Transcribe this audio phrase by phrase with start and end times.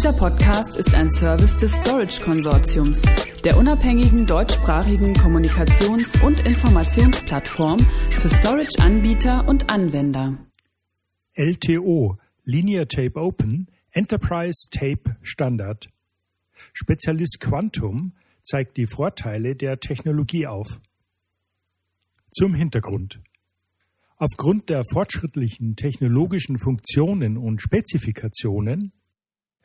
[0.00, 3.02] Dieser Podcast ist ein Service des Storage Konsortiums,
[3.44, 10.38] der unabhängigen deutschsprachigen Kommunikations- und Informationsplattform für Storage-Anbieter und Anwender.
[11.34, 15.90] LTO, Linear Tape Open, Enterprise Tape Standard.
[16.72, 20.80] Spezialist Quantum zeigt die Vorteile der Technologie auf.
[22.30, 23.20] Zum Hintergrund.
[24.16, 28.94] Aufgrund der fortschrittlichen technologischen Funktionen und Spezifikationen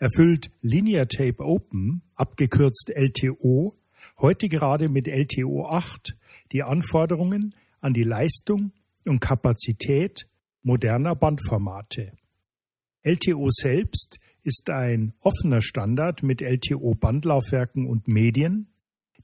[0.05, 3.75] erfüllt Linear Tape Open, abgekürzt LTO,
[4.19, 6.15] heute gerade mit LTO 8
[6.51, 8.71] die Anforderungen an die Leistung
[9.07, 10.27] und Kapazität
[10.61, 12.11] moderner Bandformate.
[13.01, 18.67] LTO selbst ist ein offener Standard mit LTO-Bandlaufwerken und Medien,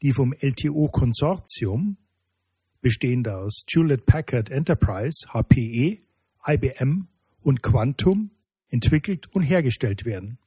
[0.01, 1.97] die vom LTO-Konsortium,
[2.81, 5.99] bestehend aus Hewlett Packard Enterprise, HPE,
[6.47, 7.07] IBM
[7.43, 8.31] und Quantum,
[8.69, 10.39] entwickelt und hergestellt werden.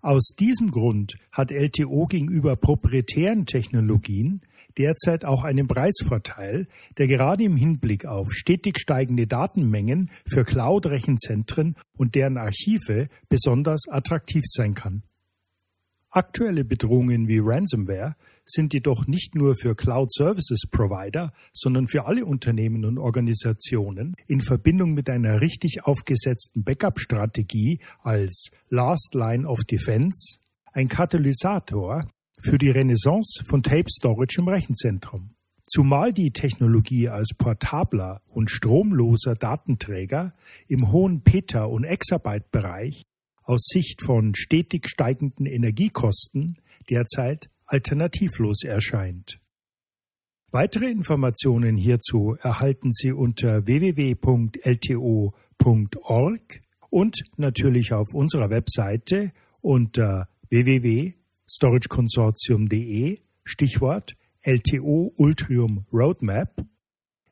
[0.00, 4.42] Aus diesem Grund hat LTO gegenüber proprietären Technologien
[4.78, 12.14] derzeit auch einen Preisvorteil, der gerade im Hinblick auf stetig steigende Datenmengen für Cloud-Rechenzentren und
[12.14, 15.02] deren Archive besonders attraktiv sein kann.
[16.18, 22.26] Aktuelle Bedrohungen wie Ransomware sind jedoch nicht nur für Cloud Services Provider, sondern für alle
[22.26, 30.40] Unternehmen und Organisationen in Verbindung mit einer richtig aufgesetzten Backup-Strategie als Last Line of Defense
[30.72, 35.36] ein Katalysator für die Renaissance von Tape Storage im Rechenzentrum.
[35.68, 40.34] Zumal die Technologie als portabler und stromloser Datenträger
[40.66, 43.04] im hohen Peta- und Exabyte-Bereich
[43.48, 46.58] aus Sicht von stetig steigenden Energiekosten
[46.90, 49.40] derzeit alternativlos erscheint.
[50.50, 54.62] Weitere Informationen hierzu erhalten Sie unter www.lto.org
[56.90, 66.64] und natürlich auf unserer Webseite unter www.storageconsortium.de Stichwort LTO Ultrium Roadmap,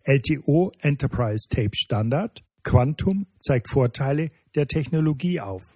[0.04, 5.75] LTO Enterprise Tape Standard, Quantum zeigt Vorteile der Technologie auf.